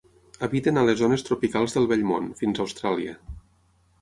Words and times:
Habiten 0.45 0.79
a 0.81 0.85
les 0.87 0.97
zones 1.01 1.25
tropicals 1.27 1.77
del 1.77 1.85
Vell 1.93 2.09
Món, 2.13 2.33
fins 2.41 2.59
a 2.59 2.65
Austràlia. 2.67 3.15